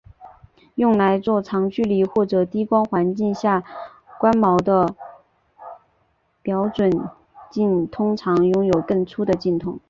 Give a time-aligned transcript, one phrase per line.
[0.73, 3.63] 用来做长距离或低光环境下
[4.19, 4.95] 观瞄的
[6.41, 6.91] 瞄准
[7.51, 9.77] 镜通常拥有更粗的镜筒。